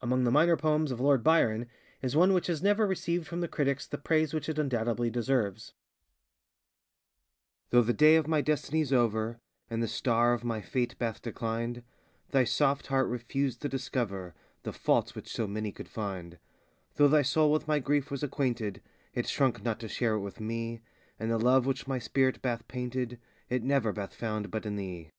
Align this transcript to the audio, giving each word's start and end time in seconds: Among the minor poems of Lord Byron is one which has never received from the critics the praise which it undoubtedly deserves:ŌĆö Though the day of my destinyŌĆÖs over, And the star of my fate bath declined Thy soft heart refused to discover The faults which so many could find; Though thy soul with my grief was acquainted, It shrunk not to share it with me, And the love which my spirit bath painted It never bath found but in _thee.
Among 0.00 0.22
the 0.22 0.30
minor 0.30 0.56
poems 0.56 0.92
of 0.92 1.00
Lord 1.00 1.24
Byron 1.24 1.66
is 2.00 2.14
one 2.14 2.32
which 2.32 2.46
has 2.46 2.62
never 2.62 2.86
received 2.86 3.26
from 3.26 3.40
the 3.40 3.48
critics 3.48 3.88
the 3.88 3.98
praise 3.98 4.32
which 4.32 4.48
it 4.48 4.56
undoubtedly 4.56 5.10
deserves:ŌĆö 5.10 5.74
Though 7.70 7.82
the 7.82 7.92
day 7.92 8.14
of 8.14 8.28
my 8.28 8.40
destinyŌĆÖs 8.40 8.92
over, 8.92 9.40
And 9.68 9.82
the 9.82 9.88
star 9.88 10.32
of 10.32 10.44
my 10.44 10.60
fate 10.60 10.96
bath 10.96 11.20
declined 11.22 11.82
Thy 12.30 12.44
soft 12.44 12.86
heart 12.86 13.08
refused 13.08 13.60
to 13.62 13.68
discover 13.68 14.32
The 14.62 14.72
faults 14.72 15.16
which 15.16 15.28
so 15.32 15.48
many 15.48 15.72
could 15.72 15.88
find; 15.88 16.38
Though 16.94 17.08
thy 17.08 17.22
soul 17.22 17.50
with 17.50 17.66
my 17.66 17.80
grief 17.80 18.12
was 18.12 18.22
acquainted, 18.22 18.80
It 19.12 19.26
shrunk 19.26 19.64
not 19.64 19.80
to 19.80 19.88
share 19.88 20.14
it 20.14 20.20
with 20.20 20.38
me, 20.38 20.82
And 21.18 21.32
the 21.32 21.36
love 21.38 21.66
which 21.66 21.88
my 21.88 21.98
spirit 21.98 22.40
bath 22.42 22.68
painted 22.68 23.18
It 23.48 23.64
never 23.64 23.92
bath 23.92 24.14
found 24.14 24.52
but 24.52 24.66
in 24.66 24.76
_thee. 24.76 25.10